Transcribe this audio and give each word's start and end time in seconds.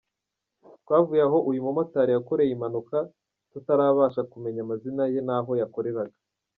Twavuye 0.83 1.21
aho 1.27 1.37
uyu 1.49 1.65
mumotari 1.65 2.11
yakoreye 2.13 2.51
impanuka 2.53 2.97
tutarabasha 3.51 4.21
kumenya 4.31 4.59
amazina 4.65 5.03
ye 5.13 5.21
naho 5.27 5.51
yakoreraga. 5.61 6.17